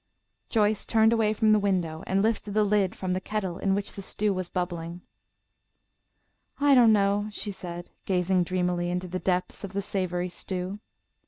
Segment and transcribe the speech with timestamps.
[0.49, 3.93] Joyce turned away from the window and lifted the lid from the kettle in which
[3.93, 5.01] the stew was bubbling.
[6.59, 10.79] "I don't know," she said, gazing dreamily into the depths of the savoury stew.